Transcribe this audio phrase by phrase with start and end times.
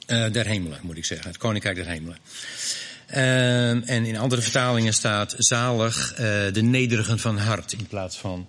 [0.07, 2.17] Uh, der hemelen, moet ik zeggen, het koninkrijk der hemelen.
[3.09, 6.17] Uh, en in andere vertalingen staat zalig uh,
[6.53, 8.47] de nederigen van hart in plaats van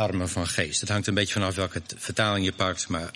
[0.00, 0.80] armen van geest.
[0.80, 3.10] Het hangt een beetje vanaf welke vertaling je pakt, maar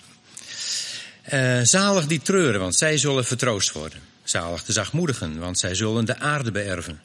[1.33, 3.99] uh, zalig die treuren, want zij zullen vertroost worden.
[4.23, 7.01] Zalig de zachtmoedigen, want zij zullen de aarde beërven.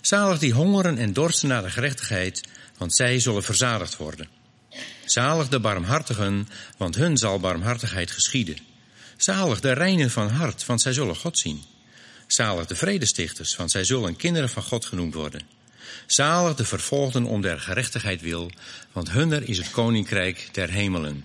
[0.00, 2.40] Zalig die hongeren en dorsten naar de gerechtigheid,
[2.78, 4.28] want zij zullen verzadigd worden.
[5.04, 8.58] Zalig de barmhartigen, want hun zal barmhartigheid geschieden.
[9.16, 11.62] Zalig de reinen van hart, want zij zullen God zien.
[12.26, 15.57] Zalig de vredestichters, want zij zullen kinderen van God genoemd worden.
[16.08, 18.50] Zalig de vervolgden om der gerechtigheid wil,
[18.92, 21.24] want hunner is het koninkrijk der hemelen.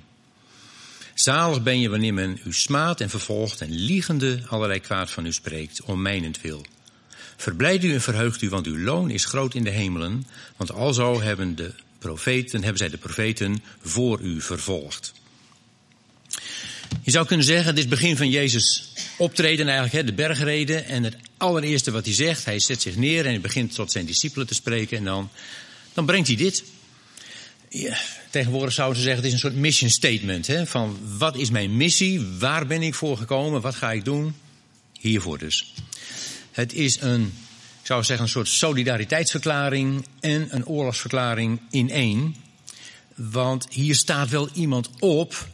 [1.14, 5.34] Zalig ben je wanneer men u smaadt en vervolgt en liegende allerlei kwaad van u
[5.34, 6.66] spreekt, om mijnentwil.
[7.36, 11.22] Verblijd u en verheugt u, want uw loon is groot in de hemelen, want alzo
[11.22, 15.14] hebben de profeten, hebben zij de profeten voor u vervolgd.
[17.02, 20.86] Je zou kunnen zeggen, dit is het begin van Jezus optreden eigenlijk, de bergreden.
[20.86, 24.06] En het allereerste wat hij zegt, hij zet zich neer en hij begint tot zijn
[24.06, 24.98] discipelen te spreken.
[24.98, 25.30] En dan,
[25.94, 26.64] dan brengt hij dit.
[27.70, 27.98] Ja,
[28.30, 30.48] tegenwoordig zouden ze zeggen, het is een soort mission statement.
[30.48, 32.22] Hè, van wat is mijn missie?
[32.40, 33.62] Waar ben ik voor gekomen?
[33.62, 34.36] Wat ga ik doen?
[35.00, 35.74] Hiervoor dus.
[36.52, 37.22] Het is een,
[37.82, 42.36] ik zou zeggen, een soort solidariteitsverklaring en een oorlogsverklaring in één.
[43.16, 45.48] Want hier staat wel iemand op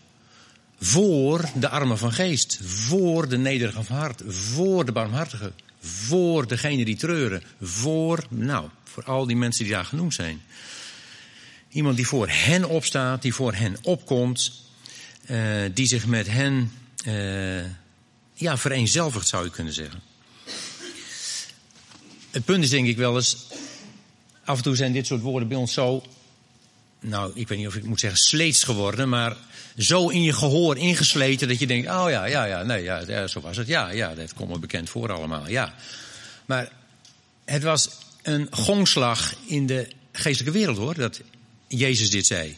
[0.79, 6.85] voor de armen van geest, voor de nederige van hart, voor de barmhartigen, voor degene
[6.85, 10.41] die treuren, voor, nou, voor al die mensen die daar genoemd zijn.
[11.69, 14.61] Iemand die voor hen opstaat, die voor hen opkomt,
[15.27, 16.71] uh, die zich met hen,
[17.05, 17.65] uh,
[18.33, 20.01] ja, vereenzelvigt zou je kunnen zeggen.
[22.31, 23.47] Het punt is denk ik wel eens,
[24.43, 26.03] af en toe zijn dit soort woorden bij ons zo,
[26.99, 29.37] nou, ik weet niet of ik moet zeggen sleets geworden, maar
[29.79, 33.41] zo in je gehoor ingesleten dat je denkt, oh ja, ja, ja, nee, ja, zo
[33.41, 33.67] was het.
[33.67, 35.73] Ja, ja, dat komt me bekend voor allemaal, ja.
[36.45, 36.71] Maar
[37.45, 37.89] het was
[38.21, 41.21] een gongslag in de geestelijke wereld hoor, dat
[41.67, 42.55] Jezus dit zei.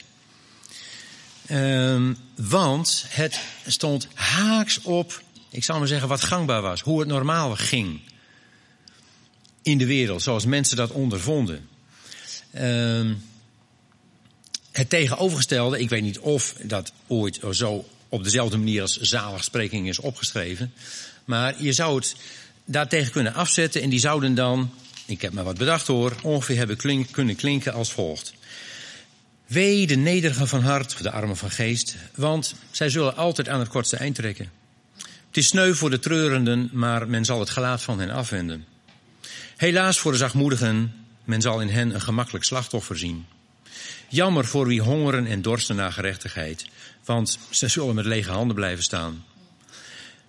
[1.52, 6.82] Um, want het stond haaks op, ik zal maar zeggen, wat gangbaar was.
[6.82, 8.00] Hoe het normaal ging
[9.62, 11.68] in de wereld, zoals mensen dat ondervonden.
[12.56, 13.24] Um,
[14.72, 20.00] het tegenovergestelde, ik weet niet of dat ooit zo op dezelfde manier als zaligspreking is
[20.00, 20.74] opgeschreven.
[21.26, 22.16] Maar je zou het
[22.66, 24.74] daartegen kunnen afzetten en die zouden dan,
[25.06, 28.34] ik heb maar wat bedacht hoor, ongeveer hebben klink, kunnen klinken als volgt.
[29.48, 33.70] Wee de nederigen van hart, de armen van geest, want zij zullen altijd aan het
[33.70, 34.52] kortste eind trekken.
[35.28, 38.66] Het is sneu voor de treurenden, maar men zal het gelaat van hen afwenden.
[39.58, 40.94] Helaas voor de zachtmoedigen,
[41.24, 43.26] men zal in hen een gemakkelijk slachtoffer zien.
[44.12, 46.66] Jammer voor wie hongeren en dorsten naar gerechtigheid,
[47.06, 49.26] want ze zullen met lege handen blijven staan.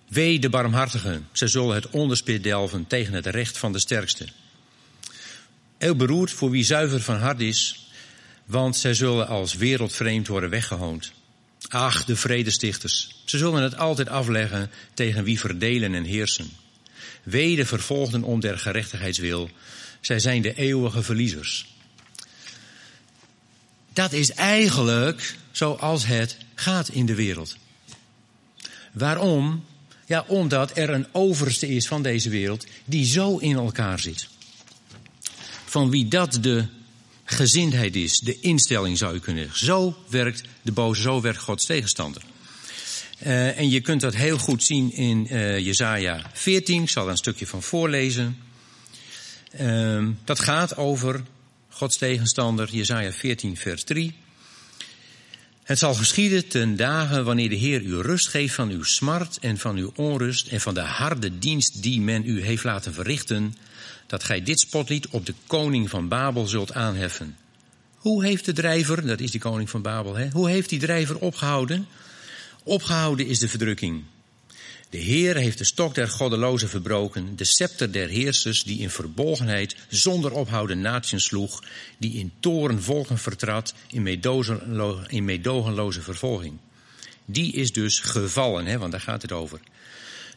[0.07, 4.27] Wee de barmhartigen, ze zullen het onderspit delven tegen het recht van de sterkste.
[5.77, 7.87] Heel beroerd voor wie zuiver van hart is,
[8.45, 11.11] want zij zullen als wereldvreemd worden weggehoond.
[11.67, 16.49] Ach, de vredestichters, ze zullen het altijd afleggen tegen wie verdelen en heersen.
[17.23, 19.49] Wee de vervolgden om der gerechtigheidswil,
[20.01, 21.72] zij zijn de eeuwige verliezers.
[23.93, 27.57] Dat is eigenlijk zoals het gaat in de wereld.
[28.91, 29.65] Waarom?
[30.05, 34.27] Ja, omdat er een overste is van deze wereld die zo in elkaar zit.
[35.65, 36.65] Van wie dat de
[37.23, 39.65] gezindheid is, de instelling zou je kunnen zeggen.
[39.65, 42.21] Zo werkt de boze, zo werkt Gods tegenstander.
[43.25, 46.81] Uh, en je kunt dat heel goed zien in uh, Jezaja 14.
[46.81, 48.37] Ik zal er een stukje van voorlezen.
[49.59, 51.23] Uh, dat gaat over
[51.73, 54.15] Gods tegenstander, Jezaja 14, vers 3.
[55.63, 59.57] Het zal geschieden ten dagen wanneer de Heer u rust geeft van uw smart en
[59.57, 63.55] van uw onrust en van de harde dienst die men u heeft laten verrichten,
[64.07, 67.37] dat gij dit spotlied op de koning van Babel zult aanheffen.
[67.95, 71.17] Hoe heeft de drijver, dat is die koning van Babel, hè, hoe heeft die drijver
[71.17, 71.87] opgehouden?
[72.63, 74.03] Opgehouden is de verdrukking.
[74.93, 79.75] De Heer heeft de stok der goddelozen verbroken, de scepter der heersers die in verbolgenheid
[79.89, 81.63] zonder ophouden naties sloeg,
[81.97, 84.21] die in toren volken vertrad in,
[85.07, 86.57] in meedogenloze vervolging.
[87.25, 89.59] Die is dus gevallen, hè, want daar gaat het over.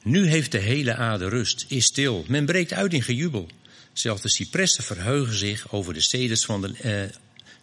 [0.03, 3.49] Nu heeft de hele aarde rust, is stil, men breekt uit in gejubel.
[3.93, 7.17] Zelfs de cipressen verheugen zich over de ceders van de, eh,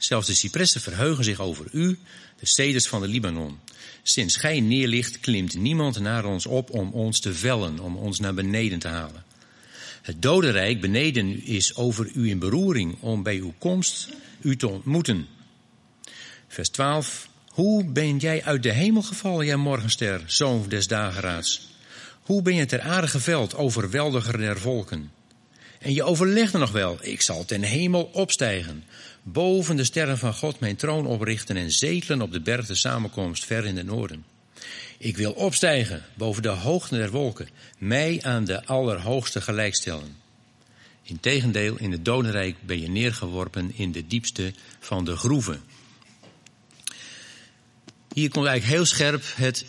[0.05, 1.99] zelfs de cipressen verheugen zich over u,
[2.39, 3.59] de ceders van de Libanon.
[4.03, 8.33] Sinds gij neerligt, klimt niemand naar ons op om ons te vellen, om ons naar
[8.33, 9.23] beneden te halen.
[10.01, 14.09] Het dodenrijk beneden is over u in beroering om bij uw komst
[14.41, 15.27] u te ontmoeten.
[16.47, 17.29] Vers 12.
[17.47, 21.71] Hoe ben jij uit de hemel gevallen, jij morgenster, zoon des dageraads?
[22.21, 25.11] Hoe ben je ter aarde geveld, overweldiger der volken?
[25.79, 28.83] En je overlegde nog wel, ik zal ten hemel opstijgen,
[29.23, 33.45] boven de sterren van God mijn troon oprichten en zetelen op de berg de samenkomst
[33.45, 34.25] ver in het noorden.
[34.97, 40.15] Ik wil opstijgen boven de hoogte der wolken, mij aan de Allerhoogste gelijkstellen.
[41.03, 45.61] Integendeel, in het dodenrijk ben je neergeworpen in de diepste van de groeven.
[48.13, 49.65] Hier komt eigenlijk heel scherp het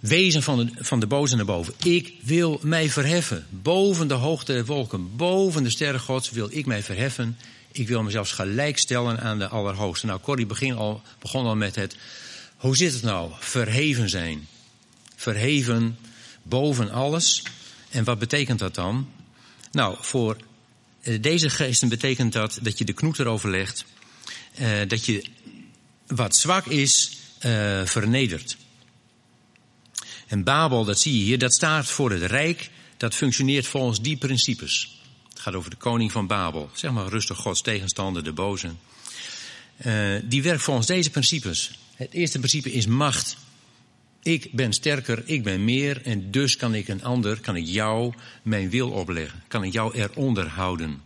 [0.00, 1.74] wezen van de, van de boze naar boven.
[1.82, 3.46] Ik wil mij verheffen.
[3.50, 7.36] Boven de hoogte der wolken, boven de sterren gods wil ik mij verheffen.
[7.78, 10.06] Ik wil mezelf gelijkstellen aan de Allerhoogste.
[10.06, 11.96] Nou, Corrie begin al, begon al met het,
[12.56, 13.30] hoe zit het nou?
[13.38, 14.48] Verheven zijn.
[15.16, 15.98] Verheven
[16.42, 17.42] boven alles.
[17.90, 19.08] En wat betekent dat dan?
[19.72, 20.36] Nou, voor
[21.00, 23.84] eh, deze geesten betekent dat dat je de knoet erover legt.
[24.60, 25.24] Uh, dat je
[26.06, 28.56] wat zwak is, uh, vernedert.
[30.26, 32.70] En Babel, dat zie je hier, dat staat voor het rijk.
[32.96, 34.95] Dat functioneert volgens die principes.
[35.36, 36.70] Het gaat over de koning van Babel.
[36.72, 38.70] Zeg maar rustig Gods tegenstander, de boze.
[39.86, 41.78] Uh, die werkt volgens deze principes.
[41.96, 43.36] Het eerste principe is macht.
[44.22, 48.14] Ik ben sterker, ik ben meer en dus kan ik een ander, kan ik jou
[48.42, 49.42] mijn wil opleggen.
[49.48, 51.02] Kan ik jou eronder houden.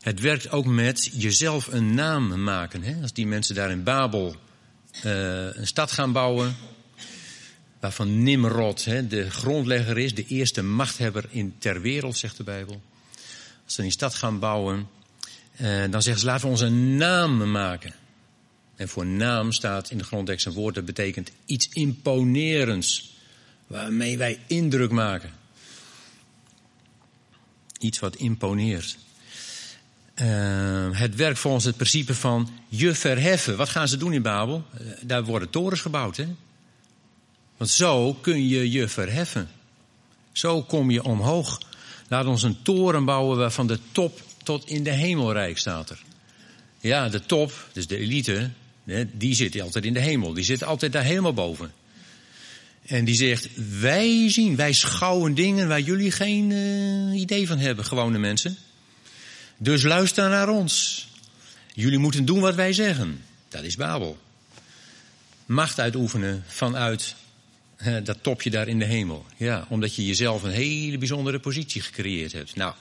[0.00, 2.82] Het werkt ook met jezelf een naam maken.
[2.82, 3.02] Hè?
[3.02, 4.36] Als die mensen daar in Babel
[5.04, 6.56] uh, een stad gaan bouwen,
[7.84, 12.82] waarvan Nimrod hè, de grondlegger is, de eerste machthebber in ter wereld, zegt de Bijbel.
[13.64, 14.88] Als ze die stad gaan bouwen,
[15.56, 17.94] eh, dan zeggen ze laten we onze naam maken.
[18.76, 23.16] En voor naam staat in de grondtekst een woord dat betekent iets imponerends,
[23.66, 25.30] waarmee wij indruk maken.
[27.78, 28.96] Iets wat imponeert.
[30.22, 33.56] Uh, het werkt volgens het principe van je verheffen.
[33.56, 34.64] Wat gaan ze doen in Babel?
[34.80, 36.16] Uh, daar worden torens gebouwd.
[36.16, 36.26] Hè?
[37.56, 39.48] Want zo kun je je verheffen.
[40.32, 41.60] Zo kom je omhoog.
[42.08, 46.02] Laat ons een toren bouwen waarvan de top tot in de hemel rijk staat er.
[46.80, 48.50] Ja, de top, dus de elite,
[49.12, 50.32] die zit altijd in de hemel.
[50.32, 51.72] Die zit altijd daar helemaal boven.
[52.86, 53.48] En die zegt,
[53.80, 58.56] wij zien, wij schouwen dingen waar jullie geen uh, idee van hebben, gewone mensen.
[59.56, 61.06] Dus luister naar ons.
[61.74, 63.22] Jullie moeten doen wat wij zeggen.
[63.48, 64.18] Dat is Babel.
[65.46, 67.14] Macht uitoefenen vanuit
[68.02, 69.26] dat topje daar in de hemel.
[69.36, 72.56] Ja, omdat je jezelf een hele bijzondere positie gecreëerd hebt.
[72.56, 72.74] Nou,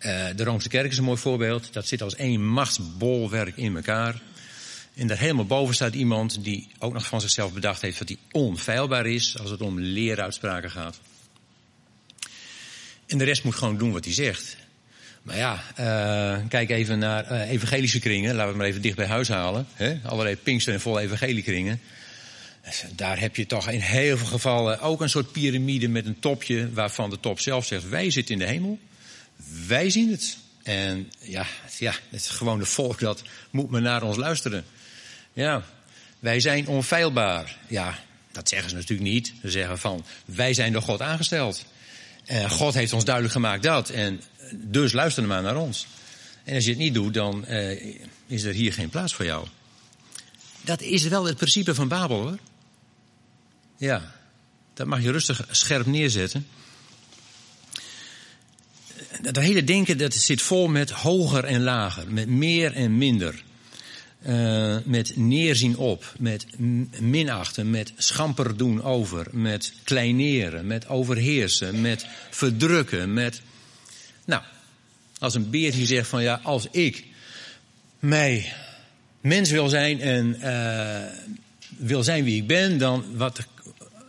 [0.00, 1.72] uh, de Roomse kerk is een mooi voorbeeld.
[1.72, 4.20] Dat zit als één machtsbolwerk in elkaar.
[4.94, 8.18] En daar helemaal boven staat iemand die ook nog van zichzelf bedacht heeft dat hij
[8.30, 11.00] onfeilbaar is als het om leeruitspraken gaat.
[13.06, 14.56] En de rest moet gewoon doen wat hij zegt.
[15.22, 18.34] Maar ja, uh, kijk even naar uh, evangelische kringen.
[18.34, 19.66] Laten we het maar even dicht bij huis halen.
[19.74, 19.98] Hè?
[20.02, 21.80] Allerlei pinkster en volle evangeliekringen.
[22.94, 26.72] Daar heb je toch in heel veel gevallen ook een soort piramide met een topje
[26.72, 28.78] waarvan de top zelf zegt: wij zitten in de hemel,
[29.66, 30.36] wij zien het.
[30.62, 31.46] En ja,
[31.78, 34.64] ja het gewone volk dat moet maar naar ons luisteren.
[35.32, 35.62] Ja,
[36.18, 37.58] wij zijn onfeilbaar.
[37.68, 37.98] Ja,
[38.32, 39.32] dat zeggen ze natuurlijk niet.
[39.42, 41.64] Ze zeggen van wij zijn door God aangesteld.
[42.24, 43.90] En God heeft ons duidelijk gemaakt dat.
[43.90, 44.20] En
[44.52, 45.86] dus luister maar naar ons.
[46.44, 47.96] En als je het niet doet, dan uh,
[48.26, 49.46] is er hier geen plaats voor jou.
[50.60, 52.38] Dat is wel het principe van Babel hoor.
[53.76, 54.14] Ja,
[54.74, 56.46] dat mag je rustig scherp neerzetten.
[59.22, 63.44] Dat hele denken dat zit vol met hoger en lager, met meer en minder.
[64.26, 66.46] Uh, met neerzien op, met
[67.00, 73.40] minachten, met schamper doen over, met kleineren, met overheersen, met verdrukken, met.
[74.24, 74.42] Nou,
[75.18, 77.04] als een beer die zegt van ja, als ik
[77.98, 78.52] mij
[79.20, 81.02] mens wil zijn en uh,
[81.76, 83.46] wil zijn wie ik ben, dan wat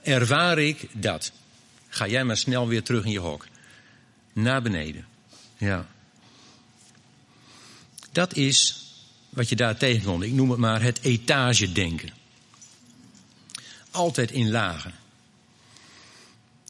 [0.07, 1.31] ervaar ik dat.
[1.89, 3.47] Ga jij maar snel weer terug in je hok.
[4.33, 5.05] Naar beneden.
[5.57, 5.87] Ja.
[8.11, 8.85] Dat is
[9.29, 10.23] wat je daar tegenkomt.
[10.23, 12.09] Ik noem het maar het etagedenken.
[13.91, 14.93] Altijd in lagen.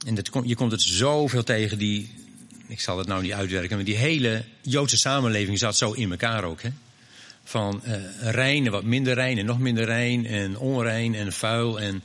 [0.06, 2.12] En je komt het zoveel tegen die.
[2.68, 6.44] Ik zal het nou niet uitwerken, maar die hele Joodse samenleving zat zo in elkaar
[6.44, 6.62] ook.
[6.62, 6.70] Hè?
[7.44, 7.94] Van uh,
[8.32, 11.80] rein en wat minder rein en nog minder rein en onrein en vuil.
[11.80, 12.04] En,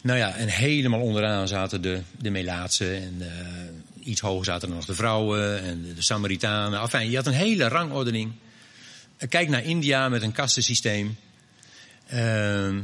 [0.00, 4.84] nou ja, en helemaal onderaan zaten de, de Melaatsen en uh, iets hoger zaten nog
[4.84, 6.80] de vrouwen en de, Samaritanen.
[6.80, 8.32] Enfin, je had een hele rangordening.
[9.28, 11.16] Kijk naar India met een kastensysteem.
[12.14, 12.76] Uh,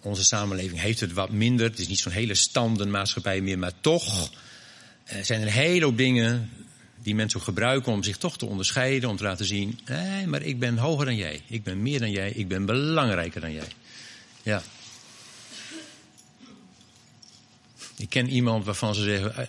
[0.00, 1.66] onze samenleving heeft het wat minder.
[1.66, 4.30] Het is niet zo'n hele standenmaatschappij meer, maar toch
[5.12, 6.50] uh, zijn er een hele hoop dingen
[7.04, 10.58] die mensen gebruiken om zich toch te onderscheiden, om te laten zien, nee, maar ik
[10.58, 13.68] ben hoger dan jij, ik ben meer dan jij, ik ben belangrijker dan jij.
[14.42, 14.62] Ja.
[17.96, 19.46] Ik ken iemand waarvan ze zeggen, eh,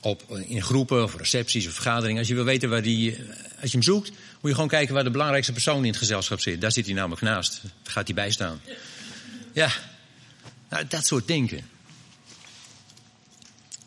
[0.00, 3.16] op, in groepen of recepties of vergaderingen, als je wil weten waar die,
[3.60, 6.40] als je hem zoekt, moet je gewoon kijken waar de belangrijkste persoon in het gezelschap
[6.40, 6.60] zit.
[6.60, 7.60] Daar zit hij namelijk naast.
[7.62, 8.60] Daar gaat hij bij staan.
[9.52, 9.72] Ja,
[10.68, 11.68] nou, dat soort denken.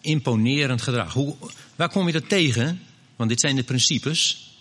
[0.02, 1.14] Imponerend gedrag.
[1.14, 1.36] Hoe,
[1.76, 2.82] waar kom je dat tegen?
[3.16, 4.52] Want dit zijn de principes.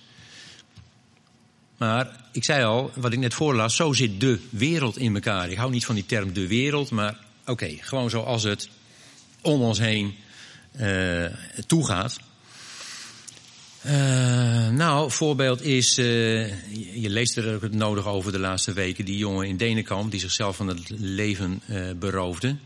[1.77, 5.51] Maar ik zei al, wat ik net voorlas, zo zit de wereld in elkaar.
[5.51, 8.69] Ik hou niet van die term de wereld, maar oké, gewoon zoals het
[9.47, 10.15] om ons heen
[10.81, 11.25] uh,
[11.67, 12.19] toegaat.
[13.87, 16.49] Uh, nou, voorbeeld is, uh,
[17.03, 20.21] je leest er ook het nodig over de laatste weken, die jongen in Denenkamp die
[20.21, 21.63] zichzelf van het leven
[21.99, 22.57] beroofde.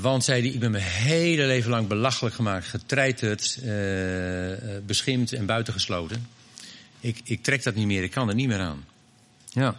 [0.00, 3.58] want zei hij, ik ben mijn hele leven lang belachelijk gemaakt, getreiterd,
[4.86, 6.26] beschimd en buitengesloten.
[7.00, 8.84] Ik, ik trek dat niet meer, ik kan er niet meer aan.
[9.48, 9.76] Ja.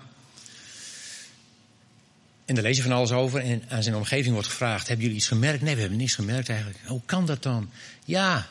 [2.48, 3.42] En daar lees van alles over.
[3.42, 5.62] En aan zijn omgeving wordt gevraagd: Hebben jullie iets gemerkt?
[5.62, 6.80] Nee, we hebben niks gemerkt eigenlijk.
[6.86, 7.70] Hoe kan dat dan?
[8.06, 8.48] Ja,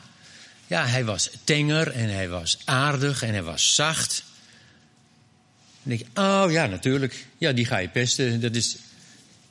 [0.67, 4.23] ja hij was tenger en hij was aardig en hij was zacht.
[5.83, 7.27] En oh ja, natuurlijk.
[7.37, 8.41] Ja, die ga je pesten.
[8.41, 8.77] Dat is,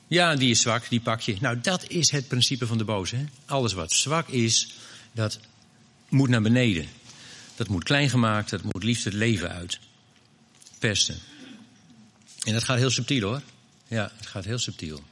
[0.07, 1.35] ja, die is zwak, die pak je.
[1.39, 3.15] Nou, dat is het principe van de boze.
[3.15, 3.23] Hè?
[3.45, 4.73] Alles wat zwak is,
[5.11, 5.39] dat
[6.09, 6.85] moet naar beneden.
[7.55, 9.79] Dat moet klein gemaakt, dat moet liefst het leven uit.
[10.79, 11.17] Pesten.
[12.43, 13.41] En dat gaat heel subtiel hoor.
[13.87, 15.03] Ja, het gaat heel subtiel.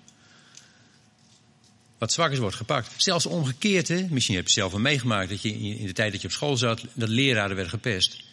[1.97, 2.91] Wat zwak is, wordt gepakt.
[2.97, 4.07] Zelfs omgekeerd, hè?
[4.09, 6.57] Misschien heb je zelf wel meegemaakt dat je in de tijd dat je op school
[6.57, 8.23] zat, dat leraren werden gepest.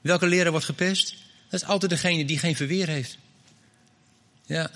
[0.00, 1.14] Welke leraar wordt gepest?
[1.48, 3.18] Dat is altijd degene die geen verweer heeft.
[4.46, 4.70] Ja.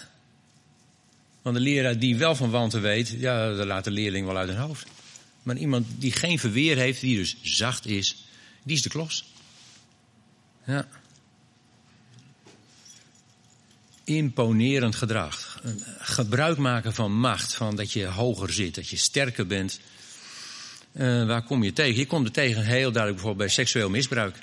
[1.42, 4.48] Want de leraar die wel van wanten weet, ja, daar laat de leerling wel uit
[4.48, 4.86] hun hoofd.
[5.42, 8.16] Maar iemand die geen verweer heeft, die dus zacht is,
[8.62, 9.24] die is de klos.
[10.66, 10.88] Ja.
[14.04, 15.60] Imponerend gedrag.
[15.98, 19.80] Gebruik maken van macht, van dat je hoger zit, dat je sterker bent.
[20.92, 21.98] Uh, waar kom je tegen?
[21.98, 24.36] Je komt er tegen heel duidelijk bijvoorbeeld bij seksueel misbruik.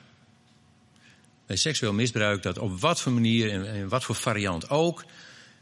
[1.45, 5.05] Bij seksueel misbruik, dat op wat voor manier en, en wat voor variant ook.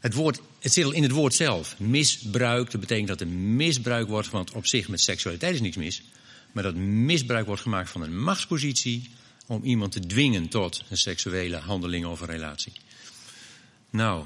[0.00, 1.78] Het, woord, het zit al in het woord zelf.
[1.78, 6.02] Misbruik, dat betekent dat er misbruik wordt, want op zich met seksualiteit is niks mis.
[6.52, 9.10] Maar dat misbruik wordt gemaakt van een machtspositie
[9.46, 12.72] om iemand te dwingen tot een seksuele handeling of een relatie.
[13.90, 14.24] Nou.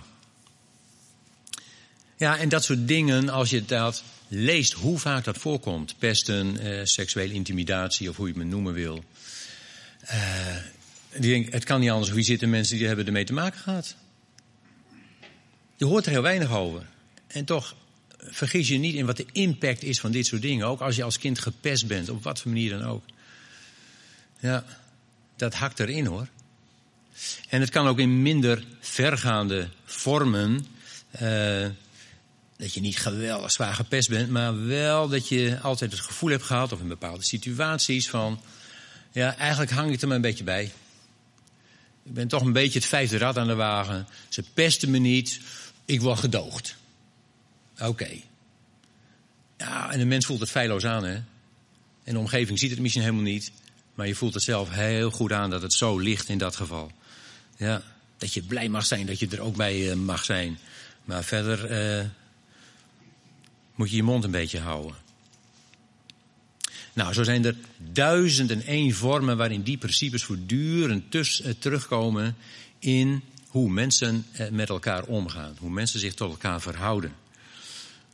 [2.17, 5.95] Ja, en dat soort dingen, als je dat leest, hoe vaak dat voorkomt.
[5.99, 9.05] Pesten, eh, seksuele intimidatie of hoe je het me noemen wil.
[10.05, 10.57] Uh,
[11.19, 12.11] die het kan niet anders.
[12.11, 13.97] Wie zitten mensen die hebben ermee te maken gehad?
[15.77, 16.87] Je hoort er heel weinig over.
[17.27, 17.77] En toch
[18.19, 20.67] vergis je niet in wat de impact is van dit soort dingen.
[20.67, 23.05] Ook als je als kind gepest bent, op wat voor manier dan ook.
[24.41, 24.65] Ja,
[25.37, 26.29] dat hakt erin hoor.
[27.49, 30.67] En het kan ook in minder vergaande vormen.
[31.23, 31.67] Uh,
[32.57, 36.43] dat je niet geweldig zwaar gepest bent, maar wel dat je altijd het gevoel hebt
[36.43, 38.41] gehad, of in bepaalde situaties, van.
[39.13, 40.73] Ja, eigenlijk hang ik er maar een beetje bij.
[42.05, 44.07] Ik ben toch een beetje het vijfde rad aan de wagen.
[44.29, 45.41] Ze pesten me niet.
[45.85, 46.77] Ik word gedoogd.
[47.81, 48.11] Oké.
[49.57, 51.15] Ja, en de mens voelt het feilloos aan, hè?
[52.05, 53.53] En de omgeving ziet het misschien helemaal niet.
[53.95, 56.93] Maar je voelt het zelf heel goed aan dat het zo ligt in dat geval.
[57.57, 57.83] Ja,
[58.19, 60.59] dat je blij mag zijn dat je er ook bij uh, mag zijn.
[61.05, 62.05] Maar verder uh,
[63.75, 64.97] moet je je mond een beetje houden.
[66.93, 71.25] Nou, zo zijn er duizend en één vormen waarin die principes voortdurend uh,
[71.59, 72.37] terugkomen
[72.79, 75.57] in hoe mensen eh, met elkaar omgaan.
[75.59, 77.13] Hoe mensen zich tot elkaar verhouden.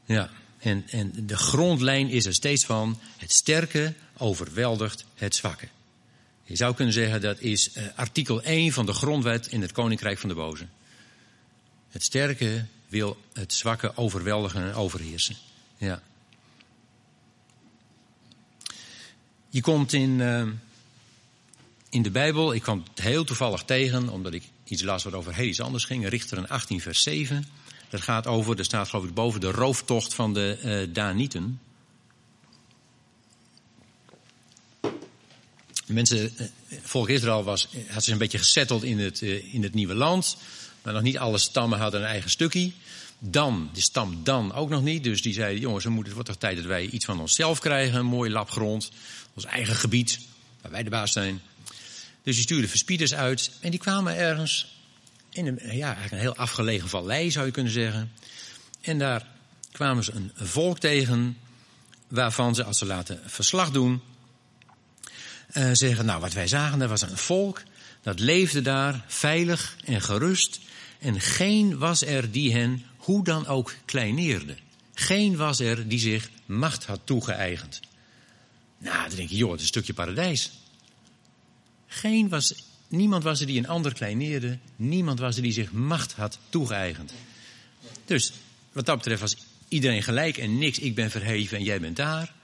[0.05, 5.69] Ja, en, en de grondlijn is er steeds van: het sterke overweldigt het zwakke.
[6.51, 10.19] Je zou kunnen zeggen dat is uh, artikel 1 van de grondwet in het Koninkrijk
[10.19, 10.67] van de Boze.
[11.89, 15.37] Het sterke wil het zwakke overweldigen en overheersen.
[15.79, 16.03] Ja.
[19.49, 20.47] Je komt in, uh,
[21.91, 25.35] in de Bijbel, ik kwam het heel toevallig tegen, omdat ik iets las wat over
[25.35, 26.09] heel iets anders ging.
[26.09, 27.47] Richteren 18, vers 7.
[27.89, 31.61] Dat gaat over, er staat geloof ik boven, de rooftocht van de uh, Danieten.
[35.93, 36.47] Mensen, uh,
[36.83, 40.37] volk Israël was, had zich een beetje gesetteld in het, uh, in het nieuwe land.
[40.83, 42.73] Maar nog niet alle stammen hadden een eigen stukje.
[43.19, 45.05] Dan, de stam Dan ook nog niet.
[45.05, 47.99] Dus die zeiden, jongens, het wordt toch tijd dat wij iets van onszelf krijgen.
[47.99, 48.91] Een mooi lap grond,
[49.35, 50.21] ons eigen gebied,
[50.61, 51.41] waar wij de baas zijn.
[52.23, 53.51] Dus die stuurde verspieders uit.
[53.61, 54.79] En die kwamen ergens
[55.31, 58.13] in een, ja, eigenlijk een heel afgelegen vallei, zou je kunnen zeggen.
[58.81, 59.27] En daar
[59.73, 61.37] kwamen ze een volk tegen,
[62.09, 64.03] waarvan ze, als ze laten verslag doen,
[65.55, 67.63] uh, zeggen, nou, wat wij zagen, dat was een volk,
[68.03, 70.61] dat leefde daar veilig en gerust.
[70.99, 74.57] En geen was er die hen hoe dan ook kleineerde.
[74.95, 77.81] Geen was er die zich macht had toegeëigend.
[78.79, 80.51] Nou, dan denk je, joh, het is een stukje paradijs.
[81.87, 82.55] Geen was,
[82.89, 84.59] niemand was er die een ander kleineerde.
[84.77, 87.13] Niemand was er die zich macht had toegeëigend.
[88.05, 88.33] Dus
[88.73, 89.37] wat dat betreft was
[89.69, 90.79] iedereen gelijk en niks.
[90.79, 92.35] Ik ben verheven en jij bent daar.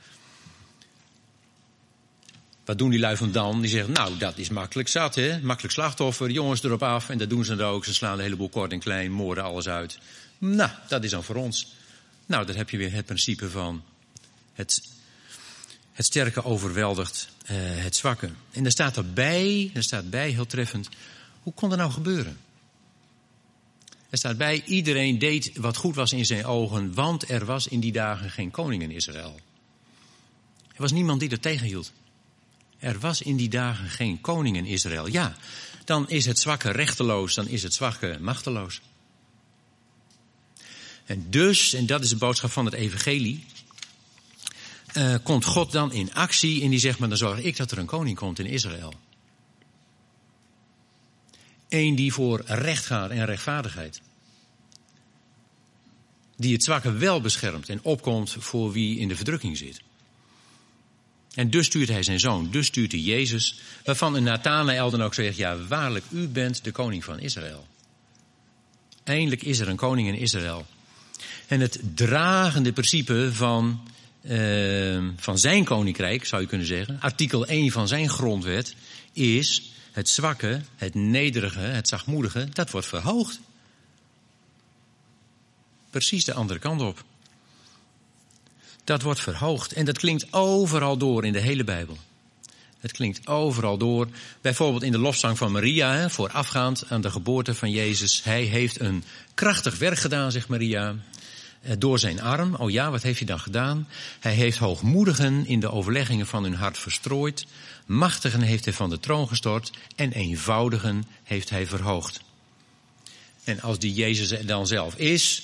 [2.66, 3.60] Wat doen die lui van Dan?
[3.60, 5.40] Die zeggen, nou, dat is makkelijk zat, hè?
[5.40, 7.08] Makkelijk slachtoffer, jongens erop af.
[7.08, 7.84] En dat doen ze dan ook.
[7.84, 9.98] Ze slaan een heleboel kort en klein, moorden alles uit.
[10.38, 11.74] Nou, dat is dan voor ons.
[12.26, 13.82] Nou, dan heb je weer het principe van
[14.52, 14.90] het,
[15.92, 18.30] het sterke overweldigt uh, het zwakke.
[18.50, 20.88] En er staat erbij, er staat bij, heel treffend,
[21.42, 22.38] hoe kon dat nou gebeuren?
[24.10, 27.80] Er staat bij, iedereen deed wat goed was in zijn ogen, want er was in
[27.80, 29.40] die dagen geen koning in Israël.
[30.68, 31.92] Er was niemand die dat tegenhield.
[32.78, 35.06] Er was in die dagen geen koning in Israël.
[35.06, 35.36] Ja,
[35.84, 38.80] dan is het zwakke rechteloos, dan is het zwakke machteloos.
[41.04, 43.44] En dus, en dat is de boodschap van het evangelie,
[44.96, 47.78] uh, komt God dan in actie en die zegt, maar dan zorg ik dat er
[47.78, 48.94] een koning komt in Israël.
[51.68, 54.00] Eén die voor recht gaat en rechtvaardigheid.
[56.36, 59.80] Die het zwakke wel beschermt en opkomt voor wie in de verdrukking zit.
[61.36, 65.14] En dus stuurt hij zijn zoon, dus stuurt hij Jezus, waarvan een Nathanael dan ook
[65.14, 67.66] zegt, ja waarlijk, u bent de koning van Israël.
[69.04, 70.66] Eindelijk is er een koning in Israël.
[71.46, 73.88] En het dragende principe van,
[74.22, 78.74] uh, van zijn koninkrijk, zou je kunnen zeggen, artikel 1 van zijn grondwet,
[79.12, 83.40] is het zwakke, het nederige, het zachtmoedige, dat wordt verhoogd.
[85.90, 87.04] Precies de andere kant op.
[88.86, 89.72] Dat wordt verhoogd.
[89.72, 91.96] En dat klinkt overal door in de hele Bijbel.
[92.80, 94.08] Het klinkt overal door.
[94.40, 98.24] Bijvoorbeeld in de lofzang van Maria, voorafgaand aan de geboorte van Jezus.
[98.24, 100.94] Hij heeft een krachtig werk gedaan, zegt Maria.
[101.62, 102.54] Eh, door zijn arm.
[102.54, 103.88] Oh ja, wat heeft hij dan gedaan?
[104.20, 107.46] Hij heeft hoogmoedigen in de overleggingen van hun hart verstrooid.
[107.86, 109.70] Machtigen heeft hij van de troon gestort.
[109.96, 112.20] En eenvoudigen heeft hij verhoogd.
[113.44, 115.42] En als die Jezus dan zelf is,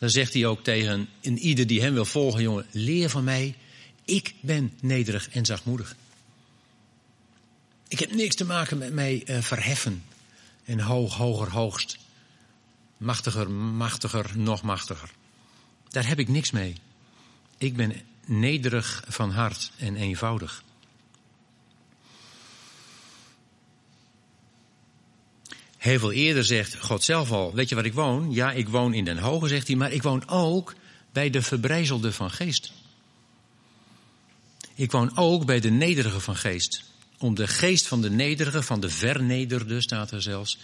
[0.00, 3.54] dan zegt hij ook tegen een ieder die hem wil volgen, jongen, leer van mij.
[4.04, 5.96] Ik ben nederig en zachtmoedig.
[7.88, 10.04] Ik heb niks te maken met mij uh, verheffen.
[10.64, 11.98] En hoog, hoger, hoogst.
[12.96, 15.10] Machtiger, machtiger, nog machtiger.
[15.88, 16.74] Daar heb ik niks mee.
[17.58, 20.62] Ik ben nederig van hart en eenvoudig.
[25.80, 28.32] Heel veel eerder zegt God zelf al, weet je waar ik woon?
[28.32, 30.74] Ja, ik woon in Den Hoge, zegt hij, maar ik woon ook
[31.12, 32.72] bij de verbrijzelde van geest.
[34.74, 36.84] Ik woon ook bij de nederige van geest.
[37.18, 40.58] Om de geest van de nederige, van de vernederde, staat er zelfs,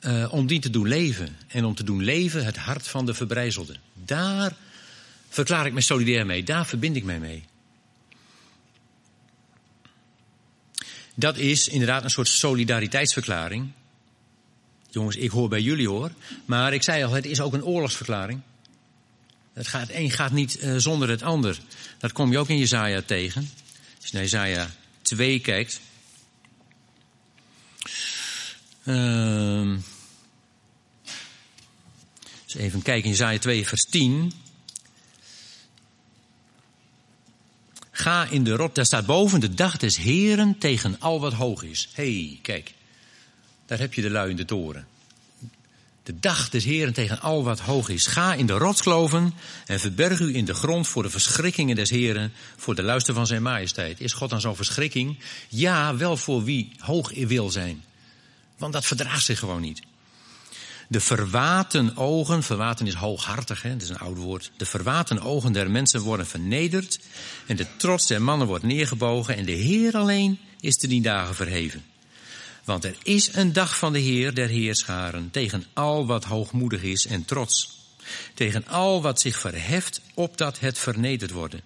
[0.00, 1.36] uh, om die te doen leven.
[1.46, 3.76] En om te doen leven het hart van de verbrijzelde.
[3.94, 4.56] Daar
[5.28, 6.42] verklaar ik me solidair mee.
[6.42, 7.44] Daar verbind ik mij mee.
[11.14, 13.70] Dat is inderdaad een soort solidariteitsverklaring.
[14.90, 16.10] Jongens, ik hoor bij jullie hoor.
[16.44, 18.40] Maar ik zei al, het is ook een oorlogsverklaring.
[19.52, 21.58] Het gaat, een gaat niet uh, zonder het ander.
[21.98, 23.50] Dat kom je ook in Jezaja tegen.
[24.00, 24.70] Als je naar Jezaja
[25.02, 25.80] 2 kijkt.
[32.44, 34.32] Dus even kijken in Jezaja 2 vers 10.
[37.90, 41.62] Ga in de rot, daar staat boven de dag des Heren tegen al wat hoog
[41.62, 41.88] is.
[41.92, 42.74] Hey, kijk.
[43.68, 44.86] Daar heb je de lui in de toren.
[46.02, 48.06] De dag des Heren tegen al wat hoog is.
[48.06, 49.34] Ga in de rotskloven
[49.66, 53.26] en verberg u in de grond voor de verschrikkingen des Heren, voor de luister van
[53.26, 54.00] zijn majesteit.
[54.00, 55.18] Is God dan zo'n verschrikking?
[55.48, 57.84] Ja, wel voor wie hoog wil zijn.
[58.58, 59.80] Want dat verdraagt zich gewoon niet.
[60.88, 63.72] De verwaten ogen, verwaten is hooghartig, hè?
[63.72, 64.50] dat is een oud woord.
[64.56, 67.00] De verwaten ogen der mensen worden vernederd
[67.46, 71.34] en de trots der mannen wordt neergebogen en de Heer alleen is te die dagen
[71.34, 71.84] verheven.
[72.68, 77.06] Want er is een dag van de Heer der Heerscharen tegen al wat hoogmoedig is
[77.06, 77.80] en trots.
[78.34, 81.60] Tegen al wat zich verheft opdat het vernederd worden.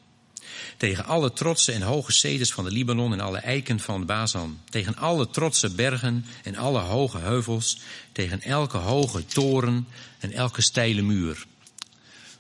[0.77, 4.61] Tegen alle trotse en hoge ceders van de Libanon en alle eiken van Bazan.
[4.69, 7.81] Tegen alle trotse bergen en alle hoge heuvels.
[8.13, 9.89] Tegen elke hoge toren
[10.19, 11.47] en elke steile muur.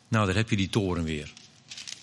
[0.08, 1.32] Nou, daar heb je die toren weer.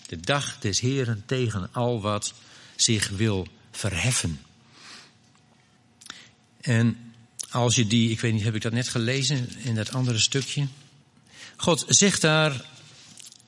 [0.06, 2.34] De dag des Heren tegen al wat
[2.76, 4.40] zich wil verheffen.
[6.60, 6.96] En
[7.50, 10.66] als je die, ik weet niet, heb ik dat net gelezen in dat andere stukje?
[11.56, 12.64] God zegt daar,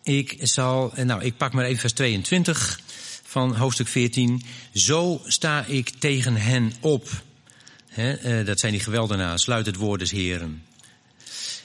[0.03, 2.81] ik zal, nou ik pak maar even vers 22
[3.22, 4.42] van hoofdstuk 14.
[4.75, 7.22] Zo sta ik tegen hen op.
[7.88, 10.62] He, dat zijn die geweldenaars, sluit het woord des Heren.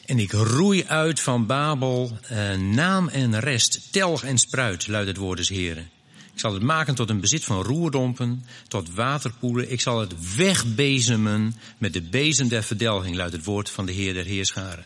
[0.06, 5.18] En ik roei uit van Babel eh, naam en rest, telg en spruit, luidt het
[5.18, 5.90] woord des Heren.
[6.38, 9.72] Ik zal het maken tot een bezit van roerdompen, tot waterpoelen.
[9.72, 14.14] Ik zal het wegbezemen met de bezem der verdelging, luidt het woord van de Heer
[14.14, 14.86] der Heerscharen.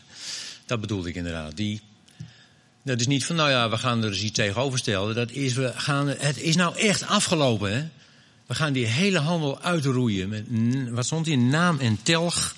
[0.66, 1.56] Dat bedoelde ik inderdaad.
[1.56, 1.80] Die,
[2.82, 5.14] dat is niet van, nou ja, we gaan er eens iets tegenover stellen.
[5.14, 7.88] Dat is, we gaan, het is nou echt afgelopen, hè.
[8.46, 10.28] We gaan die hele handel uitroeien.
[10.28, 10.44] Met,
[10.90, 11.38] wat stond hier?
[11.38, 12.56] Naam en telg.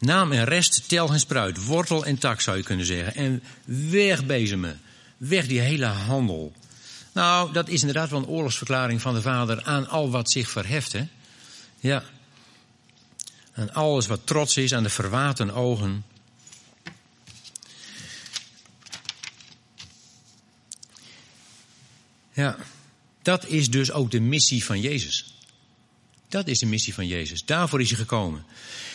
[0.00, 1.64] Naam en rest, telg en spruit.
[1.64, 3.14] Wortel en tak zou je kunnen zeggen.
[3.14, 4.80] En wegbezemen.
[5.16, 6.52] Weg die hele handel.
[7.18, 10.92] Nou, dat is inderdaad wel een oorlogsverklaring van de vader aan al wat zich verheft.
[10.92, 11.08] Hè?
[11.80, 12.04] Ja.
[13.54, 16.04] Aan alles wat trots is, aan de verwaten ogen.
[22.32, 22.56] Ja,
[23.22, 25.34] dat is dus ook de missie van Jezus.
[26.28, 27.44] Dat is de missie van Jezus.
[27.44, 28.44] Daarvoor is hij gekomen.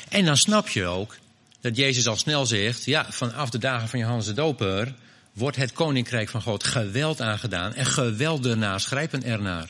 [0.10, 1.18] En dan snap je ook
[1.62, 4.96] dat Jezus al snel zegt: ja, vanaf de dagen van Johannes de Doper
[5.34, 9.70] wordt het koninkrijk van God geweld aangedaan en geweldenaars grijpen ernaar.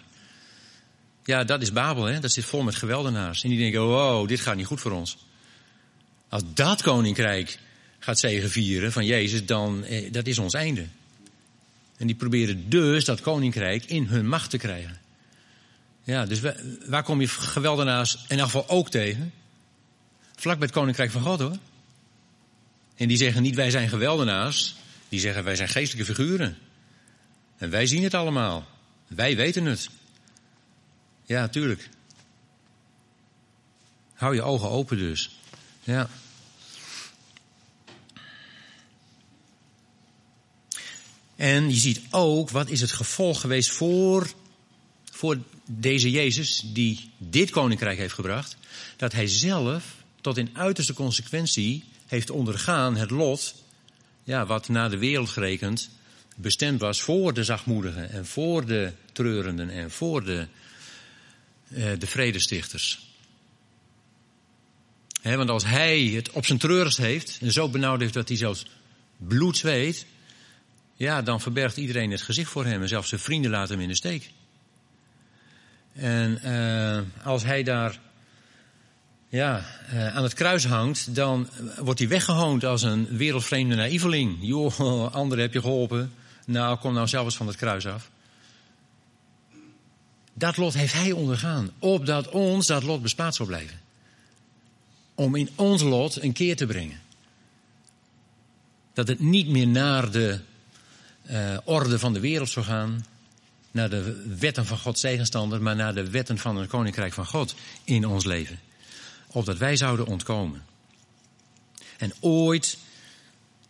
[1.24, 2.20] Ja, dat is Babel, hè?
[2.20, 3.44] dat zit vol met geweldenaars.
[3.44, 5.18] En die denken, wow, dit gaat niet goed voor ons.
[6.30, 7.60] Als dat koninkrijk
[8.00, 10.86] gaat zegenvieren van Jezus, dan eh, dat is ons einde.
[11.98, 15.02] En die proberen dus dat koninkrijk in hun macht te krijgen.
[16.04, 16.40] Ja, dus
[16.86, 19.34] waar kom je geweldenaars in geval ook tegen?
[20.36, 21.58] Vlak bij het koninkrijk van God hoor.
[22.96, 24.76] En die zeggen niet wij zijn geweldenaars,
[25.14, 26.58] die zeggen wij zijn geestelijke figuren.
[27.58, 28.68] En wij zien het allemaal.
[29.08, 29.90] Wij weten het.
[31.26, 31.90] Ja, tuurlijk.
[34.14, 35.30] Hou je ogen open dus.
[35.84, 36.10] Ja.
[41.36, 44.34] En je ziet ook, wat is het gevolg geweest voor,
[45.12, 48.58] voor deze Jezus, die dit koninkrijk heeft gebracht,
[48.98, 53.63] dat hij zelf tot in uiterste consequentie heeft ondergaan het lot
[54.24, 55.90] ja, wat naar de wereld gerekend
[56.36, 60.48] bestemd was voor de zachtmoedigen en voor de treurenden en voor de,
[61.68, 63.08] uh, de vredestichters.
[65.22, 68.66] want als hij het op zijn treurigst heeft en zo benauwd heeft dat hij zelfs
[69.18, 70.06] bloed zweet,
[70.96, 73.90] ja, dan verbergt iedereen het gezicht voor hem en zelfs zijn vrienden laten hem in
[73.90, 74.32] de steek.
[75.94, 78.00] En uh, als hij daar
[79.34, 84.38] ja, uh, aan het kruis hangt, dan wordt hij weggehoond als een wereldvreemde naïveling.
[84.42, 84.80] Joh,
[85.14, 86.14] anderen heb je geholpen.
[86.46, 88.10] Nou, kom nou zelf eens van het kruis af.
[90.34, 93.80] Dat lot heeft hij ondergaan, opdat ons dat lot bespaard zou blijven.
[95.16, 97.02] Om in ons lot een keer te brengen.
[98.94, 100.40] Dat het niet meer naar de
[101.30, 103.06] uh, orde van de wereld zou gaan,
[103.72, 107.56] naar de wetten van Gods tegenstander, maar naar de wetten van het koninkrijk van God
[107.84, 108.60] in ons leven
[109.34, 110.66] opdat wij zouden ontkomen.
[111.98, 112.78] En ooit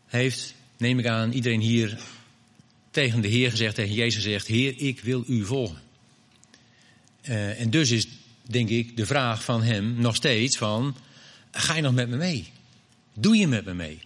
[0.05, 1.99] heeft, neem ik aan, iedereen hier
[2.91, 5.81] tegen de Heer gezegd, tegen Jezus gezegd, Heer, ik wil u volgen.
[7.23, 8.07] Uh, en dus is,
[8.41, 10.95] denk ik, de vraag van hem nog steeds van,
[11.51, 12.51] ga je nog met me mee?
[13.13, 13.99] Doe je met me mee?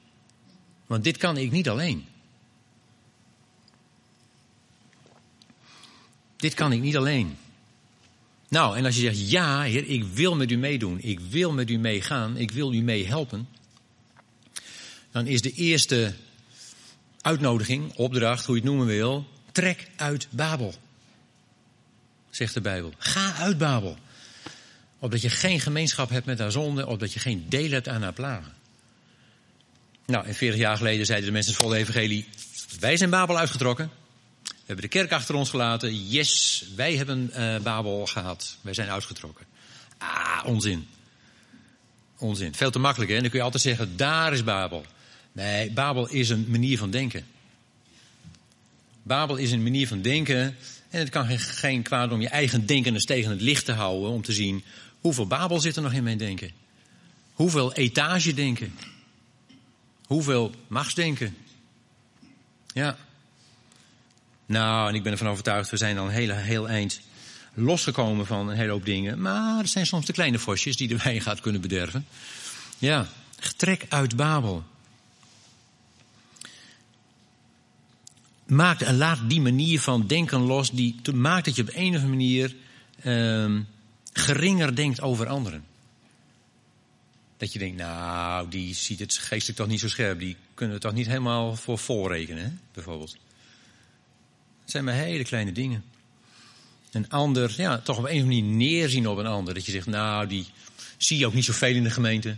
[0.85, 2.05] Want dit kan ik niet alleen.
[6.35, 7.37] Dit kan ik niet alleen.
[8.49, 11.69] Nou, en als je zegt, ja, Heer, ik wil met u meedoen, ik wil met
[11.69, 13.47] u meegaan, ik wil u meehelpen,
[15.11, 16.13] dan is de eerste
[17.21, 20.73] uitnodiging, opdracht, hoe je het noemen wil, trek uit Babel.
[22.29, 22.93] Zegt de Bijbel.
[22.97, 23.97] Ga uit Babel.
[24.99, 28.13] Opdat je geen gemeenschap hebt met haar zonde, opdat je geen deel hebt aan haar
[28.13, 28.53] plagen.
[30.05, 32.27] Nou, en 40 jaar geleden zeiden de mensen het volle evangelie...
[32.79, 33.91] wij zijn Babel uitgetrokken.
[34.67, 36.07] We hebben de kerk achter ons gelaten.
[36.07, 38.57] Yes, wij hebben uh, Babel gehad.
[38.61, 39.45] Wij zijn uitgetrokken.
[39.97, 40.87] Ah, onzin.
[42.17, 42.55] Onzin.
[42.55, 43.19] Veel te makkelijk, hè?
[43.19, 44.85] Dan kun je altijd zeggen, daar is Babel.
[45.31, 47.25] Nee, Babel is een manier van denken.
[49.03, 50.55] Babel is een manier van denken.
[50.89, 54.09] En het kan geen kwaad om je eigen denken eens tegen het licht te houden.
[54.09, 54.63] Om te zien
[55.01, 56.51] hoeveel Babel zit er nog in mijn denken.
[57.33, 58.75] Hoeveel etage denken.
[60.05, 61.37] Hoeveel machtsdenken.
[62.73, 62.97] Ja.
[64.47, 66.99] Nou, en ik ben ervan overtuigd, we zijn een heel, heel eind
[67.53, 69.21] losgekomen van een hele hoop dingen.
[69.21, 72.05] Maar er zijn soms de kleine vosjes die de wijn gaat kunnen bederven.
[72.77, 73.07] Ja,
[73.55, 74.63] trek uit Babel.
[78.45, 82.01] Maak en laat die manier van denken los, die maakt dat je op een of
[82.01, 82.55] andere manier
[83.03, 83.59] uh,
[84.13, 85.65] geringer denkt over anderen.
[87.37, 90.19] Dat je denkt, nou, die ziet het geestelijk toch niet zo scherp.
[90.19, 92.49] Die kunnen we toch niet helemaal voor volrekenen, hè?
[92.73, 93.17] bijvoorbeeld.
[94.67, 95.83] Het zijn maar hele kleine dingen.
[96.91, 99.53] Een ander, ja, toch op een of andere manier neerzien op een ander.
[99.53, 100.45] Dat je zegt, nou, die
[100.97, 102.37] zie je ook niet zoveel in de gemeente.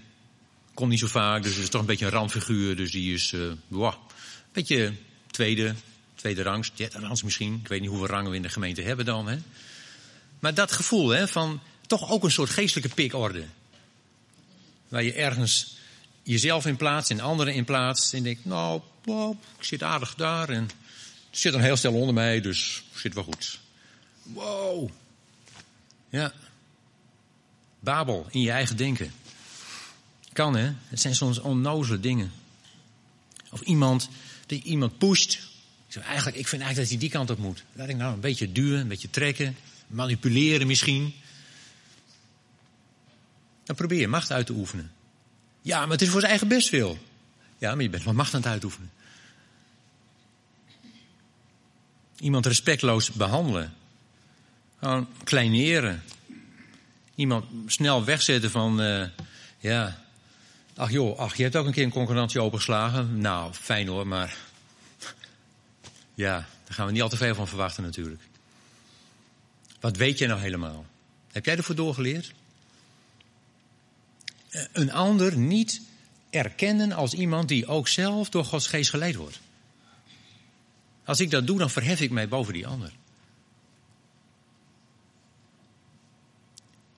[0.73, 2.75] Komt niet zo vaak, dus is toch een beetje een randfiguur.
[2.75, 4.93] Dus die is, uh, wow, een beetje
[5.31, 5.75] tweede,
[6.15, 7.59] tweede rangs, derde rangs misschien.
[7.63, 9.27] Ik weet niet hoeveel rangen we in de gemeente hebben dan.
[9.27, 9.37] Hè?
[10.39, 13.43] Maar dat gevoel hè, van toch ook een soort geestelijke pikorde.
[14.87, 15.77] Waar je ergens
[16.23, 18.13] jezelf in plaats en anderen in plaats.
[18.13, 20.49] En denkt, nou, wow, ik zit aardig daar.
[20.49, 20.69] En
[21.31, 23.59] zit een heel stel onder mij, dus zit wel goed.
[24.23, 24.89] Wow.
[26.09, 26.33] Ja.
[27.79, 29.11] Babel in je eigen denken.
[30.33, 30.73] Kan hè.
[30.87, 32.31] Het zijn soms onnozele dingen.
[33.51, 34.09] Of iemand
[34.45, 35.33] die iemand pusht.
[35.87, 37.63] Ik, zeg, eigenlijk, ik vind eigenlijk dat hij die kant op moet.
[37.73, 39.55] Laat ik nou een beetje duwen, een beetje trekken.
[39.87, 41.13] Manipuleren misschien.
[43.63, 44.91] Dan probeer je macht uit te oefenen.
[45.61, 46.97] Ja, maar het is voor zijn eigen bestwil.
[47.57, 48.91] Ja, maar je bent wel macht aan het uitoefenen.
[52.19, 53.73] Iemand respectloos behandelen.
[54.79, 56.03] Gewoon kleineren.
[57.15, 59.05] Iemand snel wegzetten van, uh,
[59.59, 60.03] ja,
[60.75, 63.19] ach joh, ach, je hebt ook een keer een concurrentie opengeslagen.
[63.19, 64.37] Nou, fijn hoor, maar
[66.13, 68.21] ja, daar gaan we niet al te veel van verwachten natuurlijk.
[69.79, 70.85] Wat weet jij nou helemaal?
[71.31, 72.33] Heb jij ervoor doorgeleerd?
[74.49, 75.81] Eh, een ander niet
[76.29, 79.39] erkennen als iemand die ook zelf door Gods geest geleid wordt.
[81.09, 82.91] Als ik dat doe, dan verhef ik mij boven die ander.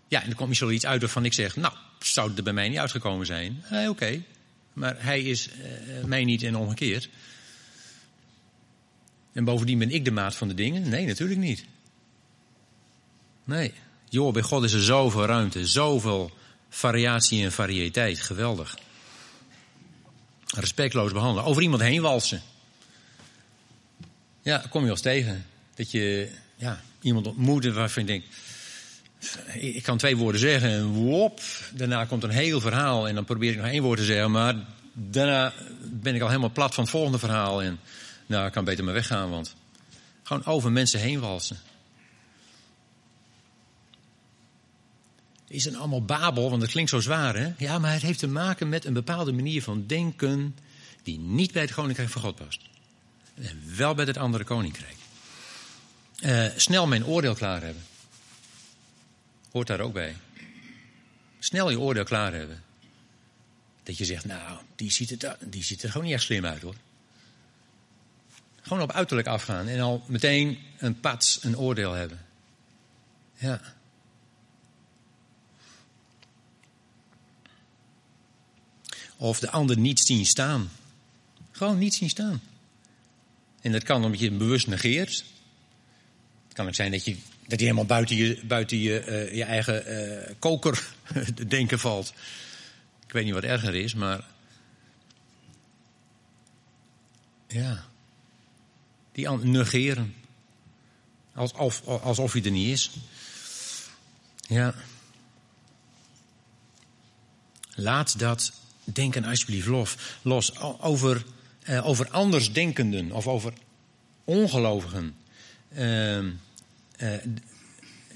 [0.08, 2.70] Ja, en dan komt misschien iets uit waarvan ik zeg, nou, zou er bij mij
[2.70, 3.64] niet uitgekomen zijn?
[3.70, 4.24] Eh, Oké,
[4.74, 7.10] maar hij is uh, mij niet en omgekeerd.
[9.34, 10.90] En bovendien ben ik de maat van de dingen?
[10.90, 11.66] Nee, natuurlijk niet.
[13.44, 13.74] Nee.
[14.10, 16.32] Joh, bij God is er zoveel ruimte, zoveel
[16.70, 18.20] variatie en variëteit.
[18.20, 18.78] Geweldig.
[20.46, 21.44] Respectloos behandelen.
[21.44, 22.42] Over iemand heen walsen.
[24.42, 25.46] Ja, kom je wel eens tegen.
[25.76, 28.28] Dat je ja, iemand ontmoet waarvan je denkt...
[29.54, 31.40] Ik kan twee woorden zeggen en wop,
[31.74, 34.56] daarna komt een heel verhaal en dan probeer ik nog één woord te zeggen, maar
[34.94, 37.80] daarna ben ik al helemaal plat van het volgende verhaal en
[38.26, 39.56] nou, ik kan beter maar weggaan, want
[40.24, 41.58] gewoon over mensen heen walsen.
[45.48, 47.54] Is het allemaal babel, want dat klinkt zo zwaar, hè?
[47.58, 50.56] Ja, maar het heeft te maken met een bepaalde manier van denken
[51.04, 52.71] die niet bij het koninkrijk van God past.
[53.42, 54.96] En wel bij het andere koninkrijk.
[56.24, 57.84] Uh, snel mijn oordeel klaar hebben.
[59.52, 60.16] Hoort daar ook bij.
[61.40, 62.64] Snel je oordeel klaar hebben.
[63.84, 66.62] Dat je zegt, nou, die ziet, het, die ziet er gewoon niet echt slim uit
[66.62, 66.76] hoor.
[68.62, 72.26] Gewoon op uiterlijk afgaan en al meteen een pats, een oordeel hebben.
[73.38, 73.62] Ja.
[79.18, 80.72] Of de ander niet zien staan.
[81.52, 82.42] Gewoon niet zien staan.
[83.62, 85.26] En dat kan omdat je hem bewust negeert.
[86.44, 87.12] Het kan ook zijn dat je,
[87.48, 90.88] dat hij helemaal buiten je, buiten je, uh, je eigen uh, koker
[91.48, 92.14] denken valt.
[93.06, 94.24] Ik weet niet wat erger is, maar.
[97.48, 97.86] Ja.
[99.12, 100.16] Die negeren.
[101.34, 102.92] Alsof, alsof hij er niet is.
[104.48, 104.74] Ja.
[107.76, 108.52] Laat dat
[108.84, 109.68] denken alsjeblieft
[110.22, 110.60] los.
[110.80, 111.26] Over,
[111.70, 113.54] uh, over andersdenkenden of over
[114.24, 115.16] ongelovigen.
[115.78, 116.30] Uh, uh,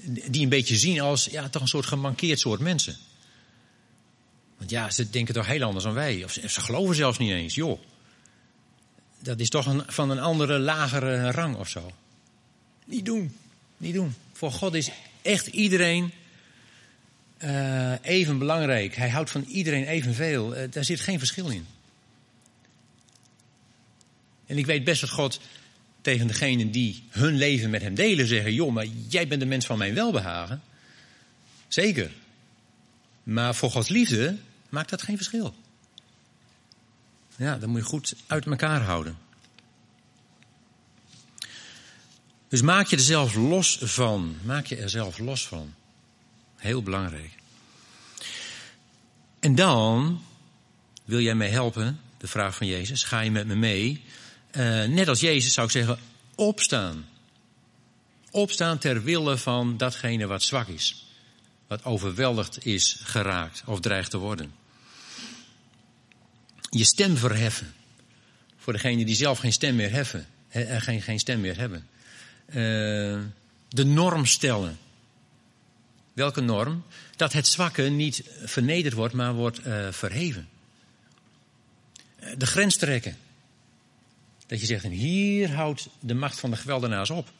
[0.04, 2.96] die een beetje zien als ja, toch een soort gemankeerd soort mensen.
[4.58, 6.24] Want ja, ze denken toch heel anders dan wij.
[6.24, 7.80] Of ze, geloven zelfs niet eens, joh.
[9.18, 11.92] Dat is toch een, van een andere, lagere rang of zo.
[12.84, 13.36] Niet doen.
[13.76, 14.14] Niet doen.
[14.32, 14.90] Voor God is
[15.22, 16.12] echt iedereen
[17.44, 18.96] uh, even belangrijk.
[18.96, 20.54] Hij houdt van iedereen evenveel.
[20.70, 21.66] Daar zit geen verschil in.
[24.46, 25.40] En ik weet best dat God
[26.00, 29.66] tegen degenen die hun leven met hem delen zeggen: Joh, maar jij bent de mens
[29.66, 30.62] van mijn welbehagen.
[31.68, 32.10] Zeker.
[33.22, 34.36] Maar voor Gods liefde
[34.68, 35.54] maakt dat geen verschil.
[37.36, 39.18] Ja, dat moet je goed uit elkaar houden.
[42.48, 44.36] Dus maak je er zelf los van.
[44.42, 45.74] Maak je er zelf los van.
[46.56, 47.30] Heel belangrijk.
[49.40, 50.22] En dan
[51.04, 54.04] wil jij mij helpen, de vraag van Jezus, ga je met me mee?
[54.56, 55.98] Uh, net als Jezus zou ik zeggen,
[56.34, 57.08] opstaan.
[58.30, 61.06] Opstaan ter wille van datgene wat zwak is.
[61.66, 64.54] Wat overweldigd is geraakt of dreigt te worden.
[66.70, 67.74] Je stem verheffen.
[68.56, 71.86] Voor degenen die zelf geen stem meer heffen, he, geen, geen stem meer hebben.
[72.48, 72.54] Uh,
[73.68, 74.78] de norm stellen.
[76.12, 76.84] Welke norm?
[77.16, 80.48] Dat het zwakke niet vernederd wordt, maar wordt verheven.
[82.36, 83.16] De grens trekken.
[84.46, 87.30] Dat je zegt, en hier houdt de macht van de geweldenaars op.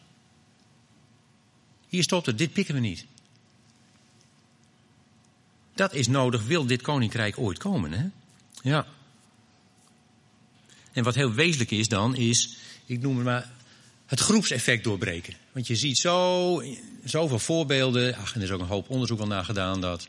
[1.88, 3.04] Hier stopt het, dit pikken we niet.
[5.74, 8.06] Dat is nodig, wil dit koninkrijk ooit komen, hè?
[8.62, 8.86] Ja.
[10.92, 13.50] En wat heel wezenlijk is dan, is, ik noem het maar,
[14.06, 15.34] het groepseffect doorbreken.
[15.52, 16.62] Want je ziet zo,
[17.04, 20.08] zoveel voorbeelden, ach, en er is ook een hoop onderzoek al naar gedaan, dat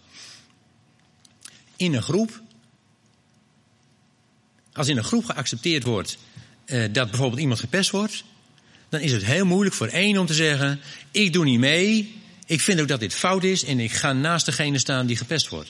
[1.76, 2.42] in een groep,
[4.74, 6.18] als in een groep geaccepteerd wordt
[6.68, 8.24] uh, dat bijvoorbeeld iemand gepest wordt,
[8.90, 10.80] dan is het heel moeilijk voor één om te zeggen:
[11.12, 14.46] Ik doe niet mee, ik vind ook dat dit fout is en ik ga naast
[14.46, 15.70] degene staan die gepest wordt.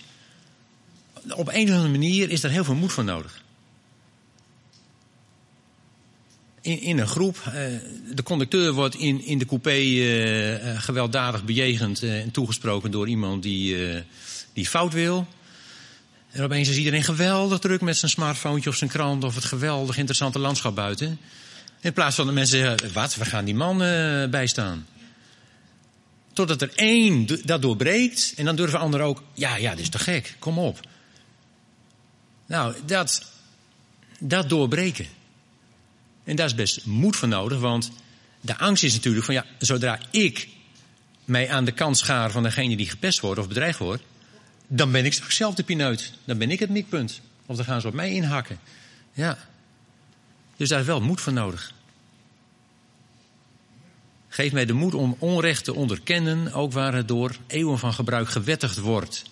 [1.36, 3.44] Op een of andere manier is daar heel veel moed voor nodig.
[6.62, 7.54] In, in een groep, uh,
[8.14, 13.78] de conducteur wordt in, in de coupé uh, gewelddadig bejegend en toegesproken door iemand die,
[14.54, 15.28] die fout wil.
[16.32, 19.98] En opeens is iedereen geweldig druk met zijn smartphone of zijn krant of het geweldig
[19.98, 21.20] interessante landschap buiten.
[21.80, 24.88] In plaats van de mensen zeggen, wat, we gaan die man uh, bijstaan.
[26.34, 30.00] Totdat er één dat doorbreekt en dan durven anderen ook, ja, ja, dit is te
[30.00, 30.80] gek, kom op.
[32.46, 33.32] Nou, dat,
[34.20, 35.08] dat doorbreken.
[36.24, 37.92] En daar is best moed voor nodig, want
[38.42, 40.48] de angst is natuurlijk van, ja, zodra ik
[41.26, 44.04] mij aan de kant schaar van degene die gepest wordt of bedreigd wordt,
[44.68, 46.14] dan ben ik zelf de pineut.
[46.26, 47.22] Dan ben ik het mikpunt.
[47.46, 48.60] Of dan gaan ze op mij inhakken.
[49.14, 49.38] Ja.
[50.56, 51.74] Dus daar is wel moed voor nodig.
[54.28, 58.30] Geef mij de moed om onrecht te onderkennen, ook waar het door eeuwen van gebruik
[58.30, 59.24] gewettigd wordt.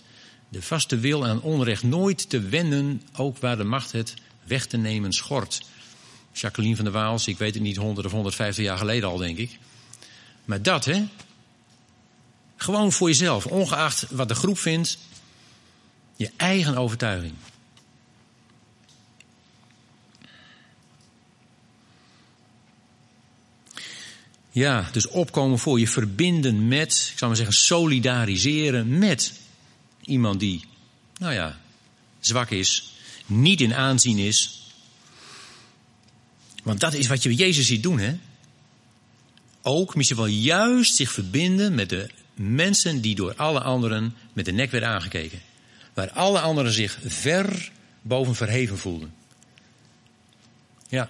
[0.50, 4.78] De vaste wil aan onrecht nooit te wennen, ook waar de macht het weg te
[4.78, 5.62] nemen schort.
[6.32, 9.38] Jacqueline van der Waals, ik weet het niet, 100 of 150 jaar geleden al, denk
[9.38, 9.58] ik.
[10.46, 11.04] Maar dat, hè?
[12.56, 14.98] Gewoon voor jezelf, ongeacht wat de groep vindt,
[16.16, 17.34] je eigen overtuiging.
[24.52, 29.34] Ja, dus opkomen voor je verbinden met, ik zou maar zeggen, solidariseren met
[30.02, 30.66] iemand die,
[31.18, 31.60] nou ja,
[32.20, 32.94] zwak is,
[33.26, 34.70] niet in aanzien is.
[36.64, 38.18] Want dat is wat je Jezus ziet doen, hè?
[39.62, 44.52] Ook misschien wel juist zich verbinden met de mensen die door alle anderen met de
[44.52, 45.42] nek werden aangekeken
[45.96, 49.14] waar alle anderen zich ver boven verheven voelden.
[50.88, 51.10] Ja,